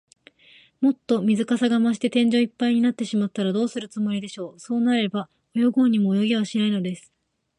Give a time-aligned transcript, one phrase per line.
[0.79, 4.59] もっと水かさが増して、天井いっぱいになってしまったら、どうするつもりでしょう。
[4.59, 7.11] そうなれば、泳ごうにも泳げはしないのです。